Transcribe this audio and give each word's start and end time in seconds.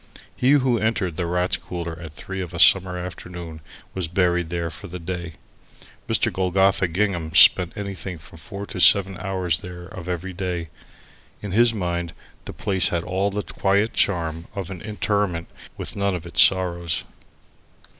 He 0.35 0.53
who 0.53 0.79
entered 0.79 1.15
the 1.15 1.27
Rats' 1.27 1.57
Cooler 1.57 1.95
at 1.99 2.13
three 2.13 2.41
of 2.41 2.55
a 2.55 2.59
summer 2.59 2.97
afternoon 2.97 3.61
was 3.93 4.07
buried 4.07 4.49
there 4.49 4.71
for 4.71 4.87
the 4.87 4.97
day. 4.97 5.33
Mr. 6.07 6.33
Golgotha 6.33 6.87
Gingham 6.87 7.35
spent 7.35 7.77
anything 7.77 8.17
from 8.17 8.39
four 8.39 8.65
to 8.65 8.79
seven 8.79 9.15
hours 9.19 9.59
there 9.59 9.85
of 9.85 10.09
every 10.09 10.33
day. 10.33 10.69
In 11.43 11.51
his 11.51 11.71
mind 11.71 12.13
the 12.45 12.51
place 12.53 12.87
had 12.89 13.03
all 13.03 13.29
the 13.29 13.43
quiet 13.43 13.93
charm 13.93 14.47
of 14.55 14.71
an 14.71 14.81
interment, 14.81 15.47
with 15.77 15.95
none 15.95 16.15
of 16.15 16.25
its 16.25 16.41
sorrows. 16.41 17.03